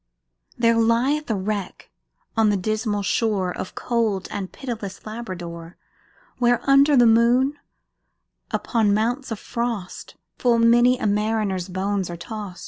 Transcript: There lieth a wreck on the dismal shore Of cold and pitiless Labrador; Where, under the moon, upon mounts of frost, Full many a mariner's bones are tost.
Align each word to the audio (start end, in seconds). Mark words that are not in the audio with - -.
There 0.57 0.77
lieth 0.79 1.29
a 1.29 1.35
wreck 1.35 1.91
on 2.35 2.49
the 2.49 2.57
dismal 2.57 3.03
shore 3.03 3.55
Of 3.55 3.75
cold 3.75 4.27
and 4.31 4.51
pitiless 4.51 5.05
Labrador; 5.05 5.77
Where, 6.39 6.59
under 6.67 6.97
the 6.97 7.05
moon, 7.05 7.59
upon 8.49 8.95
mounts 8.95 9.29
of 9.29 9.37
frost, 9.37 10.15
Full 10.39 10.57
many 10.57 10.97
a 10.97 11.05
mariner's 11.05 11.69
bones 11.69 12.09
are 12.09 12.17
tost. 12.17 12.59